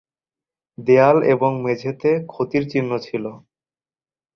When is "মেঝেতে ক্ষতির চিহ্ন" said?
1.65-2.91